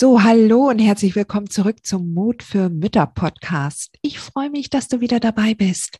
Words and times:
So, 0.00 0.22
hallo 0.22 0.68
und 0.68 0.78
herzlich 0.78 1.16
willkommen 1.16 1.50
zurück 1.50 1.84
zum 1.84 2.14
Mut 2.14 2.44
für 2.44 2.68
Mütter 2.68 3.04
Podcast. 3.04 3.98
Ich 4.00 4.20
freue 4.20 4.48
mich, 4.48 4.70
dass 4.70 4.86
du 4.86 5.00
wieder 5.00 5.18
dabei 5.18 5.54
bist. 5.54 5.98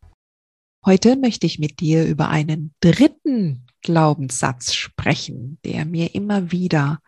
Heute 0.87 1.17
möchte 1.17 1.47
ich 1.47 1.59
mit 1.59 1.81
dir 1.81 2.07
über 2.07 2.29
einen 2.29 2.73
dritten 2.79 3.67
Glaubenssatz 3.83 4.73
sprechen, 4.73 5.59
der 5.65 5.85
mir 5.85 6.15
immer 6.15 6.53
wieder 6.53 7.01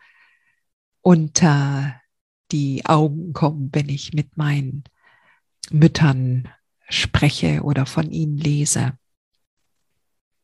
unter 0.99 1.95
die 2.51 2.85
Augen 2.85 3.31
kommt, 3.31 3.73
wenn 3.73 3.87
ich 3.87 4.11
mit 4.11 4.35
meinen 4.35 4.83
Müttern 5.69 6.49
spreche 6.89 7.61
oder 7.61 7.85
von 7.85 8.11
ihnen 8.11 8.35
lese. 8.35 8.97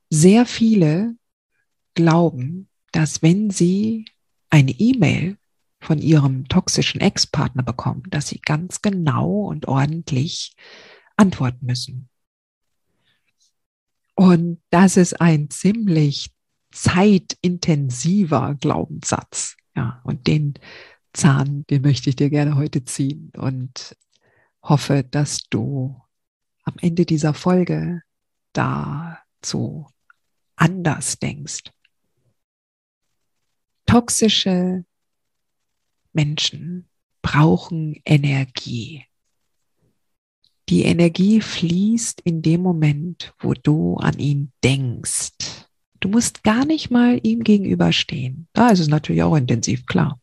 Sehr 0.10 0.46
viele 0.46 1.18
glauben, 1.94 2.70
dass 2.94 3.22
wenn 3.22 3.50
sie 3.50 4.06
eine 4.50 4.72
E-Mail 4.72 5.38
von 5.80 6.00
ihrem 6.00 6.48
toxischen 6.48 7.02
Ex-Partner 7.02 7.64
bekommen, 7.64 8.04
dass 8.10 8.28
sie 8.28 8.40
ganz 8.40 8.82
genau 8.82 9.46
und 9.46 9.68
ordentlich 9.68 10.56
antworten 11.16 11.66
müssen. 11.66 12.10
Und 14.16 14.62
das 14.72 14.98
ist 14.98 15.22
ein 15.22 15.50
ziemlich 15.50 16.32
zeitintensiver 16.72 18.56
Glaubenssatz. 18.60 19.56
Ja, 19.76 20.02
und 20.04 20.26
den 20.28 20.56
Zahn, 21.14 21.66
den 21.70 21.84
möchte 21.84 22.10
ich 22.10 22.16
dir 22.16 22.30
gerne 22.30 22.56
heute 22.56 22.84
ziehen 22.84 23.32
und 23.38 23.96
hoffe, 24.64 25.04
dass 25.04 25.44
du 25.50 26.02
am 26.64 26.74
Ende 26.82 27.06
dieser 27.06 27.34
Folge 27.34 28.02
dazu 28.54 29.88
anders 30.56 31.20
denkst. 31.20 31.72
Toxische 33.86 34.84
Menschen 36.18 36.90
brauchen 37.22 38.02
Energie. 38.04 39.06
Die 40.68 40.82
Energie 40.84 41.42
fließt 41.42 42.22
in 42.22 42.42
dem 42.42 42.62
Moment, 42.62 43.34
wo 43.40 43.54
du 43.54 43.96
an 43.98 44.18
ihn 44.18 44.52
denkst. 44.64 45.68
Du 46.00 46.10
musst 46.10 46.44
gar 46.44 46.66
nicht 46.66 46.90
mal 46.90 47.20
ihm 47.24 47.44
gegenüberstehen. 47.44 48.48
Da 48.54 48.70
ist 48.70 48.80
es 48.80 48.88
natürlich 48.88 49.22
auch 49.22 49.36
intensiv, 49.36 49.86
klar. 49.86 50.20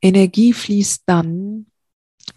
Energie 0.00 0.52
fließt 0.52 1.04
dann, 1.06 1.66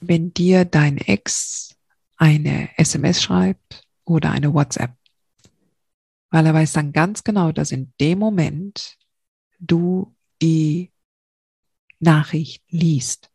wenn 0.01 0.33
dir 0.33 0.65
dein 0.65 0.97
Ex 0.97 1.75
eine 2.17 2.69
SMS 2.77 3.23
schreibt 3.23 3.83
oder 4.03 4.31
eine 4.31 4.53
WhatsApp. 4.53 4.95
Weil 6.29 6.45
er 6.45 6.53
weiß 6.53 6.73
dann 6.73 6.91
ganz 6.91 7.23
genau, 7.23 7.51
dass 7.51 7.71
in 7.71 7.93
dem 7.99 8.19
Moment 8.19 8.97
du 9.67 10.15
die 10.41 10.91
Nachricht 11.99 12.63
liest. 12.69 13.31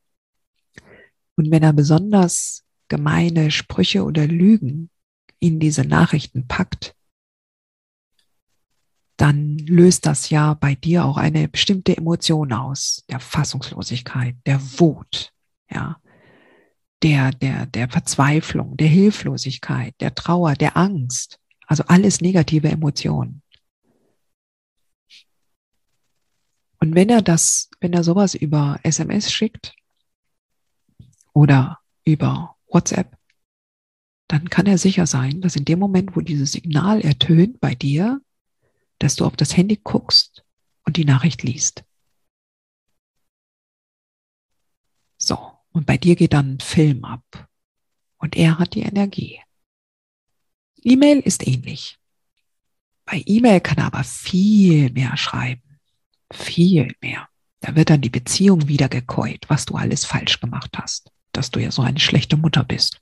Und 1.36 1.50
wenn 1.50 1.62
er 1.62 1.72
besonders 1.72 2.64
gemeine 2.88 3.50
Sprüche 3.50 4.04
oder 4.04 4.26
Lügen 4.26 4.90
in 5.38 5.58
diese 5.58 5.84
Nachrichten 5.84 6.46
packt, 6.46 6.94
dann 9.16 9.58
löst 9.58 10.06
das 10.06 10.30
ja 10.30 10.54
bei 10.54 10.74
dir 10.74 11.04
auch 11.04 11.18
eine 11.18 11.46
bestimmte 11.48 11.96
Emotion 11.96 12.52
aus, 12.52 13.04
der 13.10 13.20
Fassungslosigkeit, 13.20 14.34
der 14.46 14.60
Wut, 14.78 15.32
ja, 15.70 16.00
der, 17.02 17.30
der, 17.32 17.66
der 17.66 17.88
Verzweiflung, 17.88 18.76
der 18.76 18.88
Hilflosigkeit, 18.88 19.94
der 20.00 20.14
Trauer, 20.14 20.54
der 20.54 20.76
Angst, 20.76 21.38
also 21.66 21.84
alles 21.86 22.20
negative 22.20 22.68
Emotionen. 22.68 23.42
Und 26.80 26.94
wenn 26.94 27.10
er 27.10 27.22
das, 27.22 27.70
wenn 27.80 27.92
er 27.92 28.02
sowas 28.02 28.34
über 28.34 28.80
SMS 28.82 29.30
schickt 29.30 29.74
oder 31.32 31.78
über 32.04 32.56
WhatsApp, 32.66 33.16
dann 34.28 34.48
kann 34.48 34.66
er 34.66 34.78
sicher 34.78 35.06
sein, 35.06 35.40
dass 35.40 35.56
in 35.56 35.64
dem 35.64 35.78
Moment, 35.78 36.16
wo 36.16 36.20
dieses 36.20 36.52
Signal 36.52 37.00
ertönt 37.00 37.60
bei 37.60 37.74
dir, 37.74 38.20
dass 38.98 39.16
du 39.16 39.26
auf 39.26 39.36
das 39.36 39.56
Handy 39.56 39.76
guckst 39.82 40.44
und 40.84 40.96
die 40.96 41.04
Nachricht 41.04 41.42
liest. 41.42 41.84
So, 45.18 45.38
und 45.72 45.84
bei 45.86 45.98
dir 45.98 46.16
geht 46.16 46.32
dann 46.32 46.54
ein 46.54 46.60
Film 46.60 47.04
ab. 47.04 47.48
Und 48.18 48.36
er 48.36 48.58
hat 48.58 48.74
die 48.74 48.82
Energie. 48.82 49.40
E-Mail 50.82 51.20
ist 51.20 51.46
ähnlich. 51.46 51.98
Bei 53.04 53.22
E-Mail 53.26 53.60
kann 53.60 53.78
er 53.78 53.86
aber 53.86 54.04
viel 54.04 54.90
mehr 54.92 55.16
schreiben. 55.16 55.69
Viel 56.32 56.94
mehr. 57.00 57.28
Da 57.60 57.76
wird 57.76 57.90
dann 57.90 58.00
die 58.00 58.10
Beziehung 58.10 58.68
wieder 58.68 58.88
gekäut, 58.88 59.44
was 59.48 59.66
du 59.66 59.74
alles 59.76 60.04
falsch 60.04 60.40
gemacht 60.40 60.76
hast. 60.78 61.10
Dass 61.32 61.50
du 61.50 61.60
ja 61.60 61.70
so 61.70 61.82
eine 61.82 62.00
schlechte 62.00 62.36
Mutter 62.36 62.64
bist. 62.64 63.00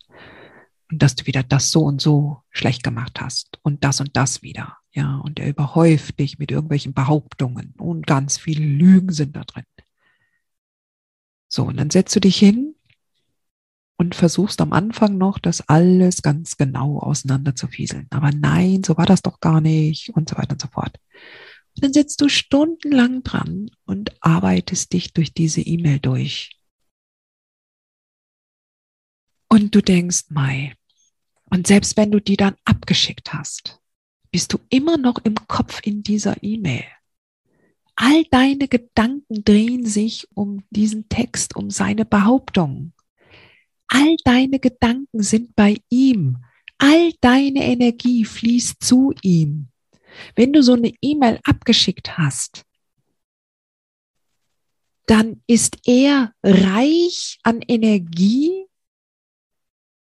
Und 0.91 1.03
dass 1.03 1.15
du 1.15 1.27
wieder 1.27 1.43
das 1.43 1.71
so 1.71 1.84
und 1.84 2.00
so 2.00 2.43
schlecht 2.50 2.83
gemacht 2.83 3.21
hast. 3.21 3.59
Und 3.62 3.84
das 3.84 4.00
und 4.00 4.17
das 4.17 4.43
wieder. 4.43 4.77
Ja, 4.93 5.17
und 5.17 5.38
er 5.38 5.49
überhäuft 5.49 6.19
dich 6.19 6.38
mit 6.38 6.50
irgendwelchen 6.50 6.94
Behauptungen. 6.94 7.75
Und 7.78 8.06
ganz 8.06 8.38
viele 8.38 8.65
Lügen 8.65 9.12
sind 9.12 9.37
da 9.37 9.44
drin. 9.44 9.65
So, 11.49 11.65
und 11.65 11.77
dann 11.78 11.91
setzt 11.91 12.15
du 12.17 12.21
dich 12.21 12.37
hin 12.37 12.75
und 13.97 14.15
versuchst 14.15 14.61
am 14.61 14.72
Anfang 14.72 15.19
noch, 15.19 15.38
das 15.38 15.69
alles 15.69 16.22
ganz 16.22 16.56
genau 16.56 16.99
auseinander 16.99 17.56
zu 17.56 17.67
fieseln. 17.67 18.06
Aber 18.11 18.31
nein, 18.31 18.83
so 18.84 18.97
war 18.97 19.06
das 19.06 19.22
doch 19.22 19.41
gar 19.41 19.61
nicht 19.61 20.11
und 20.11 20.28
so 20.28 20.37
weiter 20.37 20.53
und 20.53 20.61
so 20.61 20.69
fort. 20.69 20.99
Dann 21.81 21.93
sitzt 21.93 22.21
du 22.21 22.28
stundenlang 22.28 23.22
dran 23.22 23.71
und 23.84 24.12
arbeitest 24.21 24.93
dich 24.93 25.12
durch 25.12 25.33
diese 25.33 25.61
E-Mail 25.61 26.00
durch. 26.00 26.50
Und 29.49 29.75
du 29.75 29.81
denkst, 29.81 30.25
Mai, 30.31 30.75
und 31.50 31.67
selbst 31.67 31.97
wenn 31.97 32.11
du 32.11 32.21
die 32.21 32.37
dann 32.37 32.56
abgeschickt 32.65 33.33
hast, 33.33 33.81
bist 34.31 34.53
du 34.53 34.59
immer 34.69 34.99
noch 34.99 35.19
im 35.25 35.34
Kopf 35.47 35.81
in 35.84 36.03
dieser 36.03 36.43
E-Mail. 36.43 36.84
All 37.97 38.25
deine 38.31 38.69
Gedanken 38.69 39.43
drehen 39.44 39.87
sich 39.87 40.28
um 40.34 40.62
diesen 40.71 41.09
Text, 41.09 41.56
um 41.56 41.71
seine 41.71 42.05
Behauptungen. 42.05 42.93
All 43.88 44.17
deine 44.25 44.61
Gedanken 44.61 45.22
sind 45.22 45.56
bei 45.56 45.78
ihm. 45.88 46.44
All 46.77 47.12
deine 47.21 47.64
Energie 47.64 48.25
fließt 48.25 48.82
zu 48.82 49.14
ihm. 49.23 49.69
Wenn 50.35 50.53
du 50.53 50.62
so 50.62 50.75
eine 50.75 50.93
E-Mail 51.00 51.41
abgeschickt 51.44 52.19
hast, 52.19 52.65
dann 55.06 55.43
ist 55.47 55.79
er 55.87 56.32
reich 56.43 57.38
an 57.43 57.62
Energie 57.62 58.67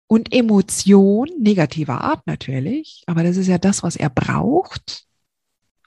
und 0.08 0.34
Emotion, 0.34 1.30
negativer 1.40 2.02
Art 2.02 2.26
natürlich, 2.26 3.04
aber 3.08 3.24
das 3.24 3.38
ist 3.38 3.48
ja 3.48 3.58
das, 3.58 3.84
was 3.84 3.96
er 3.96 4.10
braucht. 4.10 5.06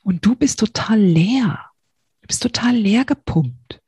Und 0.02 0.24
du 0.24 0.34
bist 0.34 0.60
total 0.60 1.00
leer. 1.00 1.64
Du 2.20 2.28
bist 2.28 2.42
total 2.42 2.76
leer 2.76 3.04
gepumpt. 3.04 3.80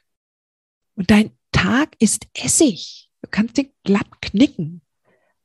Und 0.94 1.10
dein 1.10 1.30
Tag 1.52 1.96
ist 1.98 2.26
Essig. 2.34 3.10
Du 3.22 3.28
kannst 3.30 3.56
dich 3.56 3.70
glatt 3.84 4.20
knicken. 4.20 4.82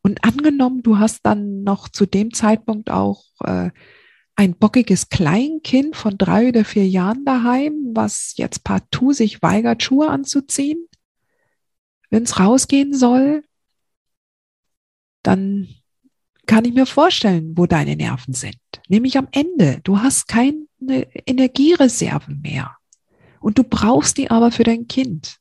Und 0.01 0.23
angenommen, 0.23 0.83
du 0.83 0.99
hast 0.99 1.25
dann 1.25 1.63
noch 1.63 1.89
zu 1.89 2.05
dem 2.05 2.33
Zeitpunkt 2.33 2.89
auch 2.89 3.23
äh, 3.43 3.71
ein 4.35 4.55
bockiges 4.57 5.09
Kleinkind 5.09 5.95
von 5.95 6.17
drei 6.17 6.49
oder 6.49 6.65
vier 6.65 6.87
Jahren 6.87 7.23
daheim, 7.25 7.91
was 7.93 8.33
jetzt 8.35 8.63
partout 8.63 9.13
sich 9.13 9.41
weigert, 9.41 9.81
Schuhe 9.81 10.09
anzuziehen, 10.09 10.87
wenn 12.09 12.23
es 12.23 12.39
rausgehen 12.39 12.93
soll, 12.93 13.43
dann 15.23 15.67
kann 16.45 16.65
ich 16.65 16.73
mir 16.73 16.85
vorstellen, 16.85 17.57
wo 17.57 17.65
deine 17.65 17.95
Nerven 17.95 18.33
sind. 18.33 18.59
Nämlich 18.87 19.17
am 19.17 19.27
Ende. 19.31 19.79
Du 19.83 19.99
hast 19.99 20.27
keine 20.27 20.67
Energiereserven 21.25 22.41
mehr. 22.41 22.77
Und 23.39 23.57
du 23.57 23.63
brauchst 23.63 24.17
die 24.17 24.29
aber 24.29 24.51
für 24.51 24.63
dein 24.63 24.87
Kind. 24.87 25.39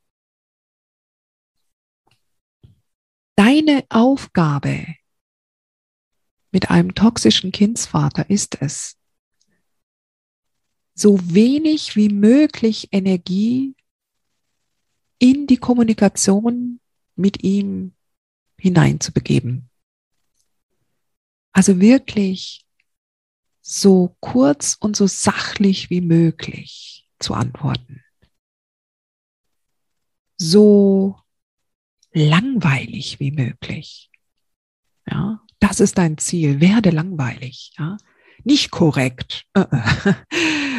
Deine 3.37 3.85
Aufgabe 3.89 4.87
mit 6.55 6.71
einem 6.71 6.95
toxischen 6.95 7.51
Kindsvater 7.51 8.31
ist 8.31 8.63
es, 8.63 8.97
so 10.95 11.19
wenig 11.35 11.97
wie 11.97 12.09
möglich 12.09 12.91
Energie 12.93 13.75
in 15.19 15.49
die 15.49 15.57
Kommunikation 15.57 16.79
mit 17.17 17.43
ihm 17.43 17.97
hineinzubegeben. 18.57 19.69
Also 21.51 21.81
wirklich 21.81 22.65
so 23.61 24.17
kurz 24.21 24.77
und 24.79 24.95
so 24.95 25.09
sachlich 25.09 25.91
wie 25.91 26.03
möglich 26.03 27.11
zu 27.19 27.35
antworten. 27.35 28.05
So 30.37 31.19
langweilig 32.13 33.19
wie 33.19 33.33
möglich. 33.33 34.13
Ja, 35.11 35.44
das 35.65 35.81
ist 35.81 35.97
dein 35.97 36.19
Ziel. 36.19 36.61
Werde 36.61 36.91
langweilig. 36.91 37.73
Ja, 37.79 37.97
nicht 38.45 38.71
korrekt. 38.71 39.45
Äh, 39.55 39.65
äh. 39.71 40.15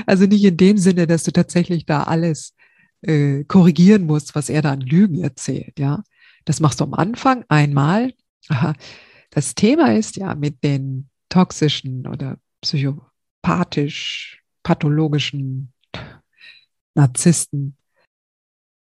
Also 0.08 0.28
nicht 0.28 0.44
in 0.44 0.56
dem 0.56 0.78
Sinne, 0.78 1.08
dass 1.08 1.24
du 1.24 1.32
tatsächlich 1.32 1.88
da 1.88 2.04
alles 2.04 2.54
äh, 3.02 3.44
korrigieren 3.46 4.06
musst, 4.06 4.36
was 4.36 4.50
er 4.50 4.62
da 4.62 4.74
an 4.74 4.82
Lügen 4.82 5.20
erzählt. 5.20 5.80
Ja, 5.80 6.04
das 6.44 6.60
machst 6.60 6.80
du 6.80 6.84
am 6.84 6.94
Anfang 6.94 7.44
einmal. 7.48 8.14
Das 9.32 9.56
Thema 9.56 9.96
ist 9.96 10.16
ja 10.18 10.36
mit 10.36 10.64
den 10.64 11.10
toxischen 11.30 12.06
oder 12.06 12.38
psychopathisch 12.62 14.44
pathologischen 14.62 15.74
Narzissten. 16.94 17.78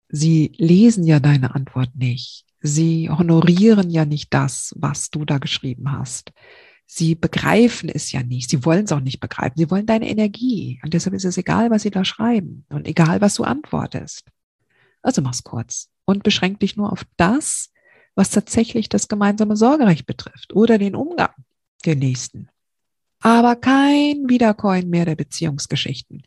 Sie 0.09 0.51
lesen 0.57 1.05
ja 1.05 1.21
deine 1.21 1.55
Antwort 1.55 1.95
nicht. 1.95 2.45
Sie 2.67 3.11
honorieren 3.11 3.91
ja 3.91 4.07
nicht 4.07 4.33
das, 4.33 4.73
was 4.79 5.11
du 5.11 5.27
da 5.27 5.37
geschrieben 5.37 5.93
hast. 5.93 6.33
Sie 6.87 7.15
begreifen 7.15 7.91
es 7.91 8.11
ja 8.11 8.23
nicht. 8.23 8.49
Sie 8.49 8.65
wollen 8.65 8.87
es 8.87 8.93
auch 8.93 9.01
nicht 9.01 9.21
begreifen. 9.21 9.59
Sie 9.59 9.71
wollen 9.71 9.85
deine 9.85 10.09
Energie. 10.09 10.81
Und 10.83 10.95
deshalb 10.95 11.15
ist 11.15 11.27
es 11.27 11.37
egal, 11.37 11.71
was 11.71 11.83
sie 11.83 11.91
da 11.91 12.07
schreiben 12.07 12.65
und 12.71 12.89
egal, 12.89 13.21
was 13.21 13.35
du 13.35 13.45
antwortest. 13.45 14.29
Also 15.03 15.21
mach's 15.21 15.45
kurz 15.45 15.91
und 16.07 16.23
beschränk 16.23 16.61
dich 16.61 16.75
nur 16.75 16.91
auf 16.91 17.05
das, 17.19 17.71
was 18.15 18.31
tatsächlich 18.31 18.89
das 18.89 19.09
gemeinsame 19.09 19.57
Sorgerecht 19.57 20.07
betrifft 20.07 20.55
oder 20.55 20.79
den 20.79 20.95
Umgang 20.95 21.35
der 21.85 21.97
Nächsten. 21.97 22.49
Aber 23.21 23.57
kein 23.57 24.27
Wiedercoin 24.27 24.89
mehr 24.89 25.05
der 25.05 25.17
Beziehungsgeschichten. 25.17 26.23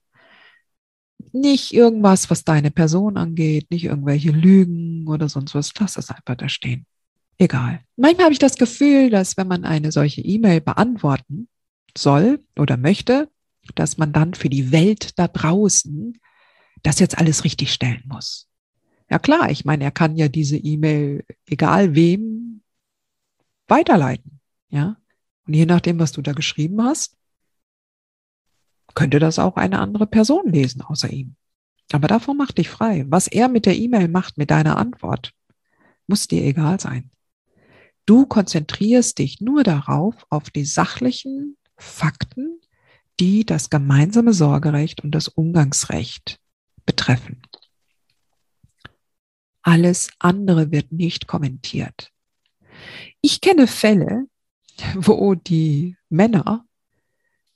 Nicht 1.34 1.74
irgendwas, 1.74 2.30
was 2.30 2.44
deine 2.44 2.72
Person 2.72 3.18
angeht, 3.18 3.70
nicht 3.70 3.86
irgendwelche 3.86 4.32
Lügen 4.32 5.08
oder 5.08 5.30
sonst 5.30 5.56
was. 5.56 5.74
Lass 5.80 5.98
es 5.98 6.10
einfach 6.10 6.36
da 6.36 6.50
stehen. 6.50 6.86
Egal. 7.38 7.82
Manchmal 7.96 8.26
habe 8.26 8.34
ich 8.34 8.40
das 8.40 8.58
Gefühl, 8.58 9.10
dass 9.10 9.38
wenn 9.38 9.48
man 9.48 9.64
eine 9.64 9.92
solche 9.92 10.22
E-Mail 10.22 10.62
beantworten 10.62 11.48
soll 11.96 12.44
oder 12.58 12.78
möchte, 12.78 13.30
dass 13.76 13.98
man 13.98 14.14
dann 14.14 14.34
für 14.34 14.50
die 14.50 14.72
Welt 14.72 15.18
da 15.20 15.28
draußen 15.28 16.18
das 16.84 17.00
jetzt 17.00 17.18
alles 17.18 17.44
richtig 17.44 17.74
stellen 17.74 18.04
muss. 18.08 18.48
Ja 19.10 19.20
klar, 19.20 19.50
ich 19.52 19.66
meine, 19.66 19.84
er 19.84 19.92
kann 19.92 20.16
ja 20.16 20.28
diese 20.28 20.58
E-Mail 20.58 21.24
egal 21.46 21.96
wem 21.96 22.62
weiterleiten. 23.68 24.40
Ja. 24.70 24.98
Und 25.46 25.54
je 25.54 25.66
nachdem, 25.66 26.00
was 26.00 26.12
du 26.12 26.22
da 26.22 26.34
geschrieben 26.34 26.82
hast, 26.84 27.17
könnte 28.98 29.20
das 29.20 29.38
auch 29.38 29.58
eine 29.58 29.78
andere 29.78 30.08
Person 30.08 30.52
lesen 30.52 30.82
außer 30.82 31.12
ihm. 31.12 31.36
Aber 31.92 32.08
davon 32.08 32.36
mach 32.36 32.52
dich 32.52 32.68
frei. 32.68 33.06
Was 33.08 33.28
er 33.28 33.48
mit 33.48 33.68
der 33.68 33.78
E-Mail 33.78 34.08
macht, 34.08 34.40
mit 34.40 34.50
deiner 34.50 34.78
Antwort, 34.78 35.36
muss 36.08 36.28
dir 36.28 36.44
egal 36.44 36.80
sein. 36.80 37.12
Du 38.08 38.26
konzentrierst 38.26 39.20
dich 39.20 39.40
nur 39.40 39.64
darauf, 39.64 40.16
auf 40.32 40.50
die 40.50 40.66
sachlichen 40.66 41.58
Fakten, 41.78 42.60
die 43.20 43.46
das 43.46 43.70
gemeinsame 43.70 44.34
Sorgerecht 44.34 45.04
und 45.04 45.12
das 45.12 45.28
Umgangsrecht 45.28 46.40
betreffen. 46.88 47.44
Alles 49.62 50.10
andere 50.18 50.72
wird 50.72 50.92
nicht 50.92 51.28
kommentiert. 51.28 52.12
Ich 53.22 53.42
kenne 53.42 53.68
Fälle, 53.68 54.26
wo 54.96 55.36
die 55.36 55.98
Männer 56.10 56.67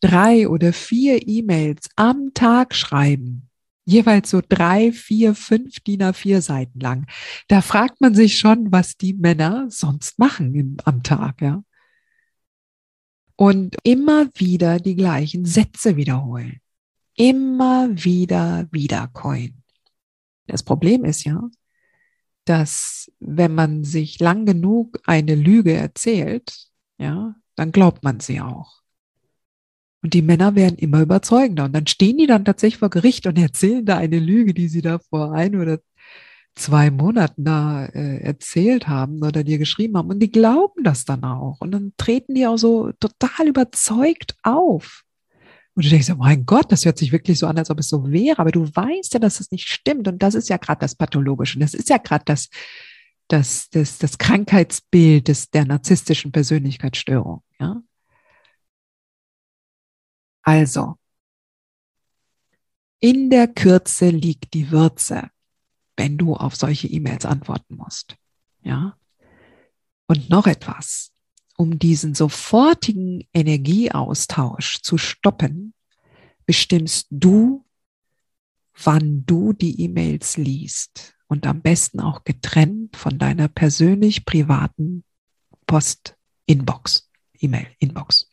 drei 0.02 0.48
oder 0.48 0.74
vier 0.74 1.28
E-Mails 1.28 1.90
am 1.96 2.34
Tag 2.34 2.76
schreiben 2.76 3.50
jeweils 3.86 4.30
so 4.30 4.42
drei, 4.48 4.92
vier, 4.92 5.36
fünf 5.36 5.80
DIN 5.82 6.02
A4 6.02 6.42
Seiten 6.42 6.80
lang. 6.80 7.08
Da 7.48 7.62
fragt 7.62 8.02
man 8.02 8.16
sich 8.16 8.38
schon, 8.38 8.72
was 8.72 8.98
die 8.98 9.14
Männer 9.14 9.68
sonst 9.70 10.20
machen 10.20 10.56
im, 10.56 10.78
am 10.86 11.04
Tag, 11.04 11.42
ja. 11.42 11.64
Und 13.36 13.76
immer 13.84 14.30
wieder 14.36 14.80
die 14.80 14.96
gleichen 14.96 15.46
Sätze 15.46 15.96
wiederholen. 15.96 16.62
Immer 17.16 17.90
wieder 17.92 18.68
wiedercoin. 18.72 19.64
Das 20.46 20.64
Problem 20.64 21.06
ist 21.06 21.24
ja, 21.24 21.50
dass 22.46 23.12
wenn 23.20 23.56
man 23.56 23.84
sich 23.84 24.20
lang 24.20 24.46
genug 24.46 25.00
eine 25.06 25.36
Lüge 25.36 25.74
erzählt, 25.74 26.68
ja, 26.98 27.36
dann 27.56 27.72
glaubt 27.72 28.04
man 28.04 28.20
sie 28.20 28.42
auch. 28.42 28.81
Und 30.04 30.14
die 30.14 30.22
Männer 30.22 30.56
werden 30.56 30.78
immer 30.78 31.02
überzeugender. 31.02 31.66
Und 31.66 31.74
dann 31.74 31.88
stehen 31.88 32.18
die 32.18 32.28
dann 32.28 32.46
tatsächlich 32.46 32.80
vor 32.80 32.90
Gericht 32.90 33.28
und 33.28 33.38
erzählen 33.38 33.86
da 33.86 33.98
eine 33.98 34.20
Lüge, 34.20 34.54
die 34.54 34.68
sie 34.68 34.82
da 34.82 35.00
vor 35.00 35.34
ein 35.34 35.56
oder 35.56 35.80
zwei 36.56 36.92
Monaten 36.92 37.44
da 37.46 37.86
äh, 37.86 38.18
erzählt 38.22 38.88
haben 38.88 39.24
oder 39.24 39.44
dir 39.44 39.58
geschrieben 39.58 39.98
haben. 39.98 40.10
Und 40.10 40.20
die 40.20 40.32
glauben 40.32 40.84
das 40.84 41.06
dann 41.06 41.24
auch. 41.24 41.58
Und 41.62 41.72
dann 41.72 41.94
treten 41.98 42.36
die 42.36 42.48
auch 42.48 42.58
so 42.58 42.92
total 43.00 43.48
überzeugt 43.48 44.36
auf. 44.44 45.04
Und 45.74 45.86
du 45.86 45.90
denkst, 45.90 46.10
oh 46.12 46.16
mein 46.18 46.46
Gott, 46.46 46.72
das 46.72 46.84
hört 46.84 46.98
sich 46.98 47.12
wirklich 47.12 47.40
so 47.40 47.48
an, 47.48 47.58
als 47.58 47.70
ob 47.70 47.80
es 47.80 47.88
so 47.88 48.12
wäre. 48.12 48.40
Aber 48.40 48.52
du 48.52 48.68
weißt 48.68 49.14
ja, 49.14 49.20
dass 49.20 49.38
das 49.38 49.52
nicht 49.52 49.70
stimmt. 49.70 50.08
Und 50.08 50.22
das 50.22 50.36
ist 50.36 50.50
ja 50.50 50.58
gerade 50.58 50.80
das 50.80 50.96
Pathologische. 50.96 51.60
Das 51.60 51.74
ist 51.74 51.90
ja 51.90 51.98
gerade 51.98 52.26
das, 52.26 52.50
das, 53.28 53.70
das, 53.70 53.98
das 53.98 54.18
Krankheitsbild 54.18 55.28
des, 55.28 55.50
der 55.52 55.66
narzisstischen 55.66 56.32
Persönlichkeitsstörung. 56.32 57.44
Ja? 57.60 57.82
Also, 60.42 60.96
in 63.00 63.30
der 63.30 63.48
Kürze 63.48 64.10
liegt 64.10 64.54
die 64.54 64.72
Würze, 64.72 65.30
wenn 65.98 66.18
du 66.18 66.36
auf 66.36 66.56
solche 66.56 66.88
E-Mails 66.88 67.26
antworten 67.26 67.76
musst. 67.76 68.16
Ja? 68.64 68.98
Und 70.08 70.30
noch 70.30 70.46
etwas, 70.46 71.12
um 71.58 71.80
diesen 71.80 72.14
sofortigen 72.14 73.28
Energieaustausch 73.34 74.82
zu 74.82 74.98
stoppen, 74.98 75.74
bestimmst 76.46 77.08
du, 77.10 77.66
wann 78.84 79.26
du 79.26 79.54
die 79.54 79.82
E-Mails 79.82 80.38
liest 80.38 81.16
und 81.28 81.48
am 81.48 81.62
besten 81.62 82.00
auch 82.00 82.24
getrennt 82.24 82.98
von 82.98 83.18
deiner 83.18 83.48
persönlich 83.48 84.26
privaten 84.26 85.04
Post-Inbox, 85.66 87.10
E-Mail-Inbox. 87.40 88.31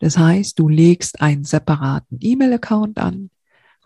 Das 0.00 0.16
heißt, 0.16 0.58
du 0.58 0.68
legst 0.68 1.20
einen 1.20 1.44
separaten 1.44 2.18
E-Mail-Account 2.20 2.98
an, 2.98 3.30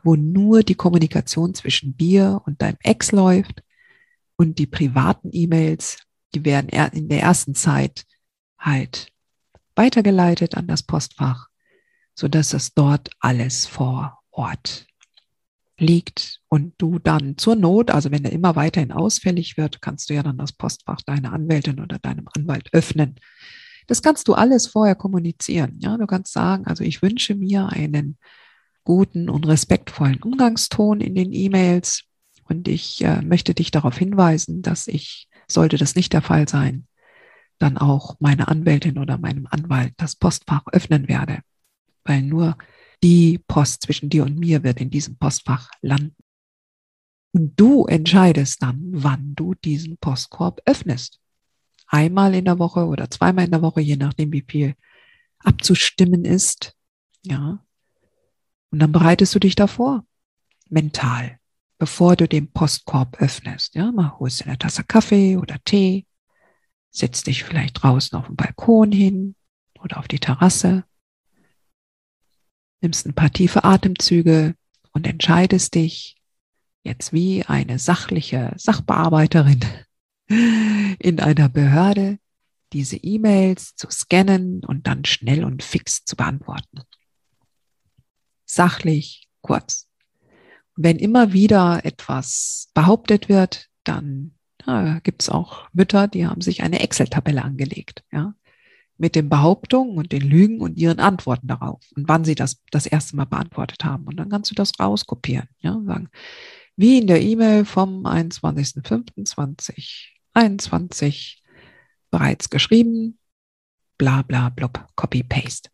wo 0.03 0.15
nur 0.17 0.63
die 0.63 0.77
Kommunikation 0.77 1.55
zwischen 1.55 1.97
dir 1.97 2.41
und 2.47 2.63
deinem 2.63 2.79
Ex 2.83 3.13
läuft 3.13 3.63
und 4.37 4.59
die 4.59 4.67
privaten 4.67 5.31
E-Mails, 5.33 5.99
die 6.35 6.45
werden 6.45 6.69
in 6.69 7.09
der 7.09 7.21
ersten 7.21 7.55
Zeit 7.55 8.07
halt 8.59 9.09
weitergeleitet 9.75 10.57
an 10.57 10.69
das 10.69 10.85
Postfach, 10.85 11.49
so 12.15 12.29
dass 12.29 12.55
es 12.55 12.75
dort 12.75 13.11
alles 13.19 13.67
vor 13.67 14.21
Ort 14.31 14.87
liegt 15.77 16.41
und 16.49 16.75
du 16.79 17.01
dann 17.01 17.37
zur 17.39 17.57
Not, 17.57 17.91
also 17.91 18.13
wenn 18.13 18.25
er 18.25 18.31
immer 18.31 18.55
weiterhin 18.55 18.93
ausfällig 18.93 19.57
wird, 19.57 19.83
kannst 19.83 20.09
du 20.09 20.15
ja 20.15 20.23
dann 20.23 20.39
das 20.39 20.53
Postfach 20.53 21.01
deiner 21.03 21.33
Anwältin 21.33 21.81
oder 21.81 21.99
deinem 21.99 22.29
Anwalt 22.33 22.69
öffnen 22.73 23.17
das 23.87 24.03
kannst 24.03 24.29
du 24.29 24.35
alles 24.35 24.67
vorher 24.67 24.95
kommunizieren. 24.95 25.79
Ja, 25.81 25.97
du 25.97 26.07
kannst 26.07 26.33
sagen, 26.33 26.67
also 26.67 26.85
ich 26.85 27.03
wünsche 27.03 27.35
mir 27.35 27.69
einen 27.69 28.19
guten 28.85 29.29
und 29.29 29.47
respektvollen 29.47 30.23
Umgangston 30.23 31.01
in 31.01 31.15
den 31.15 31.33
E-Mails 31.33 32.05
und 32.45 32.69
ich 32.69 33.03
äh, 33.03 33.23
möchte 33.23 33.55
dich 33.55 33.71
darauf 33.71 33.97
hinweisen, 33.97 34.63
dass 34.63 34.87
ich, 34.87 35.29
sollte 35.49 35.77
das 35.77 35.95
nicht 35.95 36.13
der 36.13 36.23
Fall 36.23 36.49
sein, 36.49 36.87
dann 37.59 37.79
auch 37.79 38.17
meine 38.21 38.49
Anwältin 38.49 38.99
oder 38.99 39.19
meinem 39.19 39.47
Anwalt 39.51 39.95
das 39.97 40.17
Postfach 40.17 40.65
öffnen 40.73 41.09
werde, 41.09 41.41
weil 42.05 42.23
nur 42.23 42.59
die 43.03 43.39
Post 43.47 43.83
zwischen 43.83 44.09
dir 44.09 44.25
und 44.25 44.39
mir 44.39 44.63
wird 44.63 44.81
in 44.81 44.91
diesem 44.91 45.17
Postfach 45.17 45.71
landen. 45.81 46.17
Und 47.33 47.59
du 47.59 47.87
entscheidest 47.87 48.63
dann, 48.63 48.81
wann 48.93 49.35
du 49.35 49.55
diesen 49.55 49.97
Postkorb 49.99 50.61
öffnest 50.67 51.21
einmal 51.95 52.35
in 52.35 52.45
der 52.45 52.59
Woche 52.59 52.87
oder 52.87 53.09
zweimal 53.09 53.45
in 53.45 53.53
der 53.53 53.63
Woche, 53.63 53.81
je 53.81 53.97
nachdem, 53.97 54.33
wie 54.33 54.45
viel 54.47 54.75
abzustimmen 55.39 56.25
ist. 56.25 56.77
Ja. 57.23 57.65
Und 58.71 58.79
dann 58.81 58.91
bereitest 58.93 59.35
du 59.35 59.39
dich 59.39 59.55
davor. 59.55 60.05
Mental. 60.69 61.39
bevor 61.79 62.17
du 62.17 62.27
den 62.27 62.51
Postkorb 62.51 63.21
öffnest. 63.21 63.75
Ja, 63.75 63.93
mal 63.93 64.19
holst 64.19 64.41
du 64.41 64.45
eine 64.47 64.59
Tasse 64.59 64.85
Kaffee 64.85 65.37
oder 65.37 65.57
Tee, 65.65 66.07
setzt 66.91 67.27
dich 67.27 67.45
vielleicht 67.45 67.83
draußen 67.83 68.17
auf 68.19 68.27
den 68.27 68.37
Balkon 68.37 68.91
hin 68.93 69.35
oder 69.81 69.99
auf 69.99 70.09
die 70.09 70.21
Terrasse, 70.21 70.85
nimmst 72.81 73.07
ein 73.07 73.15
paar 73.15 73.31
tiefe 73.31 73.65
Atemzüge 73.65 74.55
und 74.93 75.07
entscheidest 75.07 75.75
dich 75.75 76.17
jetzt 76.85 77.13
wie 77.13 77.45
eine 77.45 77.79
sachliche 77.79 78.53
Sachbearbeiterin 78.57 79.61
in 80.27 81.21
einer 81.21 81.49
Behörde, 81.49 82.19
diese 82.73 82.97
E-Mails 82.97 83.77
zu 83.77 83.89
scannen 83.91 84.65
und 84.65 84.87
dann 84.87 85.05
schnell 85.05 85.45
und 85.45 85.63
fix 85.63 86.05
zu 86.05 86.17
beantworten. 86.17 86.81
Sachlich, 88.45 89.29
kurz. 89.43 89.89
Wenn 90.77 90.99
immer 90.99 91.33
wieder 91.33 91.85
etwas 91.85 92.71
behauptet 92.75 93.29
wird, 93.29 93.69
dann 93.85 94.35
gibt 95.03 95.23
es 95.23 95.29
auch 95.29 95.69
Mütter, 95.75 96.09
die 96.09 96.27
haben 96.27 96.41
sich 96.41 96.63
eine 96.63 96.81
Excel-Tabelle 96.81 97.43
angelegt, 97.43 98.03
ja, 98.11 98.35
mit 98.97 99.15
den 99.15 99.29
Behauptungen 99.29 99.99
und 99.99 100.11
den 100.11 100.23
Lügen 100.23 100.61
und 100.61 100.79
ihren 100.79 101.01
Antworten 101.01 101.49
darauf 101.49 101.85
und 101.95 102.09
wann 102.09 102.25
sie 102.25 102.35
das 102.35 102.63
das 102.71 102.87
erste 102.87 103.15
Mal 103.15 103.27
beantwortet 103.27 103.85
haben. 103.85 104.05
Und 104.07 104.17
dann 104.17 104.31
kannst 104.31 104.51
du 104.51 104.55
das 104.55 104.73
rauskopieren, 104.81 105.49
ja, 105.59 105.79
sagen, 105.85 106.09
wie 106.77 106.99
in 106.99 107.07
der 107.07 107.21
E-Mail 107.21 107.67
vom 107.67 108.07
21.05.2021 110.35 111.39
bereits 112.11 112.51
geschrieben, 112.51 113.19
bla 113.99 114.23
bla 114.23 114.49
blub, 114.49 114.87
Copy-Paste. 114.97 115.71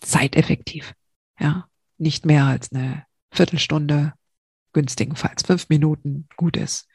Zeiteffektiv, 0.00 0.94
ja, 1.38 1.68
nicht 1.98 2.26
mehr 2.26 2.46
als 2.46 2.72
eine 2.72 3.06
Viertelstunde, 3.30 4.14
günstigenfalls 4.72 5.44
fünf 5.44 5.68
Minuten, 5.68 6.28
gut 6.36 6.56
ist. 6.56 6.88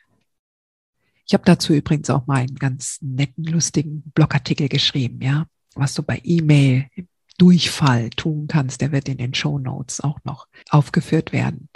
Ich 1.26 1.34
habe 1.34 1.44
dazu 1.46 1.74
übrigens 1.74 2.10
auch 2.10 2.28
mal 2.28 2.42
einen 2.42 2.56
ganz 2.56 3.00
netten, 3.02 3.44
lustigen 3.46 4.12
Blogartikel 4.12 4.68
geschrieben, 4.70 5.22
ja, 5.22 5.46
was 5.76 5.94
du 5.94 6.04
bei 6.04 6.20
E-Mail 6.24 6.90
Durchfall 7.38 8.10
tun 8.10 8.48
kannst. 8.48 8.82
Der 8.82 8.92
wird 8.92 9.08
in 9.10 9.18
den 9.18 9.34
Show 9.34 9.60
Notes 9.60 10.02
auch 10.02 10.20
noch 10.24 10.48
aufgeführt 10.70 11.32
werden. 11.32 11.70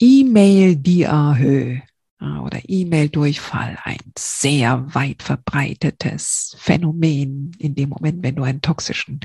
E-Mail-Diarrhoe 0.00 1.82
oder 2.20 2.60
E-Mail-Durchfall, 2.66 3.78
ein 3.82 4.12
sehr 4.16 4.94
weit 4.94 5.22
verbreitetes 5.22 6.54
Phänomen 6.58 7.52
in 7.58 7.74
dem 7.74 7.88
Moment, 7.88 8.22
wenn 8.22 8.36
du 8.36 8.42
einen 8.42 8.60
toxischen 8.60 9.20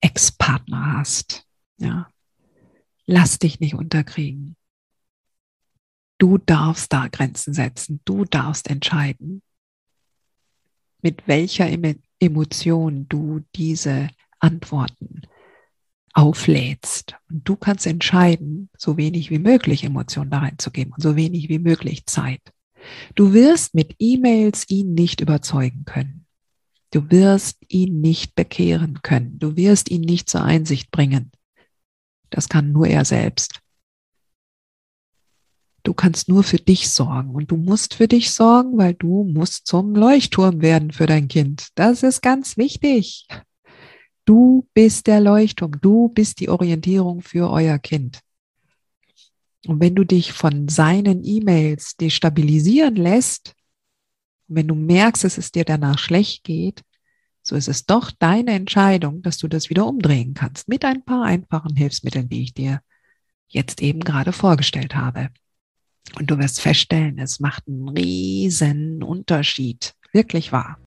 Ex-Partner 0.00 0.94
hast. 0.94 1.46
Ja. 1.78 2.08
Lass 3.06 3.38
dich 3.38 3.60
nicht 3.60 3.74
unterkriegen. 3.74 4.56
Du 6.18 6.38
darfst 6.38 6.92
da 6.92 7.08
Grenzen 7.08 7.54
setzen. 7.54 8.00
Du 8.04 8.24
darfst 8.24 8.68
entscheiden, 8.68 9.42
mit 11.02 11.26
welcher 11.26 11.68
Emotion 12.18 13.08
du 13.08 13.40
diese 13.54 14.08
Antworten 14.38 15.19
auflädst. 16.12 17.16
Und 17.30 17.48
du 17.48 17.56
kannst 17.56 17.86
entscheiden, 17.86 18.68
so 18.76 18.96
wenig 18.96 19.30
wie 19.30 19.38
möglich 19.38 19.84
Emotionen 19.84 20.30
da 20.30 20.38
reinzugeben 20.38 20.92
und 20.92 21.02
so 21.02 21.16
wenig 21.16 21.48
wie 21.48 21.58
möglich 21.58 22.06
Zeit. 22.06 22.40
Du 23.14 23.32
wirst 23.32 23.74
mit 23.74 23.96
E-Mails 23.98 24.64
ihn 24.68 24.94
nicht 24.94 25.20
überzeugen 25.20 25.84
können. 25.84 26.26
Du 26.92 27.10
wirst 27.10 27.58
ihn 27.68 28.00
nicht 28.00 28.34
bekehren 28.34 29.02
können. 29.02 29.38
Du 29.38 29.56
wirst 29.56 29.90
ihn 29.90 30.00
nicht 30.00 30.28
zur 30.28 30.42
Einsicht 30.42 30.90
bringen. 30.90 31.30
Das 32.30 32.48
kann 32.48 32.72
nur 32.72 32.86
er 32.86 33.04
selbst. 33.04 33.60
Du 35.82 35.94
kannst 35.94 36.28
nur 36.28 36.42
für 36.42 36.58
dich 36.58 36.90
sorgen 36.90 37.30
und 37.30 37.50
du 37.50 37.56
musst 37.56 37.94
für 37.94 38.06
dich 38.06 38.32
sorgen, 38.32 38.76
weil 38.76 38.94
du 38.94 39.24
musst 39.24 39.66
zum 39.66 39.94
Leuchtturm 39.94 40.60
werden 40.60 40.92
für 40.92 41.06
dein 41.06 41.28
Kind. 41.28 41.68
Das 41.74 42.02
ist 42.02 42.20
ganz 42.20 42.56
wichtig. 42.56 43.26
Du 44.24 44.68
bist 44.74 45.06
der 45.06 45.20
Leuchtturm, 45.20 45.80
du 45.80 46.08
bist 46.08 46.40
die 46.40 46.48
Orientierung 46.48 47.22
für 47.22 47.50
euer 47.50 47.78
Kind. 47.78 48.20
Und 49.66 49.80
wenn 49.80 49.94
du 49.94 50.04
dich 50.04 50.32
von 50.32 50.68
seinen 50.68 51.24
E-Mails 51.24 51.96
destabilisieren 51.96 52.96
lässt, 52.96 53.54
wenn 54.48 54.68
du 54.68 54.74
merkst, 54.74 55.24
dass 55.24 55.38
es 55.38 55.52
dir 55.52 55.64
danach 55.64 55.98
schlecht 55.98 56.44
geht, 56.44 56.82
so 57.42 57.56
ist 57.56 57.68
es 57.68 57.86
doch 57.86 58.10
deine 58.10 58.52
Entscheidung, 58.52 59.22
dass 59.22 59.38
du 59.38 59.48
das 59.48 59.70
wieder 59.70 59.86
umdrehen 59.86 60.34
kannst 60.34 60.68
mit 60.68 60.84
ein 60.84 61.04
paar 61.04 61.24
einfachen 61.24 61.76
Hilfsmitteln, 61.76 62.28
die 62.28 62.42
ich 62.42 62.54
dir 62.54 62.80
jetzt 63.48 63.82
eben 63.82 64.00
gerade 64.00 64.32
vorgestellt 64.32 64.94
habe. 64.94 65.30
Und 66.18 66.30
du 66.30 66.38
wirst 66.38 66.60
feststellen, 66.60 67.18
es 67.18 67.40
macht 67.40 67.68
einen 67.68 67.88
riesen 67.88 69.02
Unterschied. 69.02 69.94
Wirklich 70.12 70.52
wahr. 70.52 70.78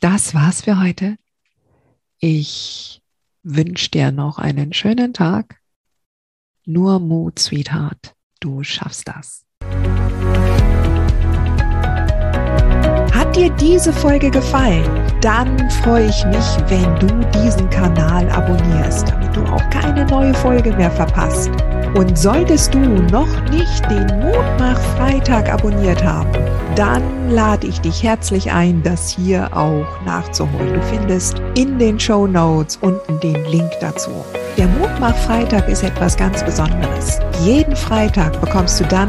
Das 0.00 0.34
war's 0.34 0.62
für 0.62 0.78
heute. 0.78 1.16
Ich 2.20 3.02
wünsche 3.42 3.90
dir 3.90 4.10
noch 4.10 4.38
einen 4.38 4.72
schönen 4.72 5.12
Tag. 5.12 5.60
Nur 6.64 6.98
Mut, 6.98 7.38
Sweetheart. 7.38 8.14
Du 8.40 8.62
schaffst 8.62 9.06
das. 9.08 9.44
Hat 13.12 13.36
dir 13.36 13.50
diese 13.50 13.92
Folge 13.92 14.30
gefallen? 14.30 14.84
Dann 15.20 15.70
freue 15.70 16.08
ich 16.08 16.24
mich, 16.26 16.46
wenn 16.68 16.98
du 16.98 17.40
diesen 17.42 17.68
Kanal 17.70 18.28
abonnierst, 18.30 19.08
damit 19.08 19.36
du 19.36 19.42
auch 19.44 19.70
keine 19.70 20.06
neue 20.06 20.34
Folge 20.34 20.72
mehr 20.74 20.90
verpasst. 20.90 21.50
Und 21.96 22.18
solltest 22.18 22.74
du 22.74 22.78
noch 22.78 23.50
nicht 23.50 23.90
den 23.90 24.06
Mutmach 24.20 24.78
Freitag 24.98 25.50
abonniert 25.50 26.04
haben, 26.04 26.30
dann 26.74 27.30
lade 27.30 27.66
ich 27.66 27.80
dich 27.80 28.02
herzlich 28.02 28.52
ein, 28.52 28.82
das 28.82 29.08
hier 29.08 29.48
auch 29.56 29.86
nachzuholen. 30.04 30.74
Du 30.74 30.82
findest 30.82 31.40
in 31.56 31.78
den 31.78 31.98
Show 31.98 32.26
Notes 32.26 32.76
unten 32.82 33.18
den 33.20 33.42
Link 33.46 33.70
dazu. 33.80 34.10
Der 34.58 34.66
Mutmach 34.68 35.16
Freitag 35.16 35.70
ist 35.70 35.84
etwas 35.84 36.18
ganz 36.18 36.44
Besonderes. 36.44 37.18
Jeden 37.42 37.74
Freitag 37.74 38.38
bekommst 38.42 38.78
du 38.78 38.84
dann 38.84 39.08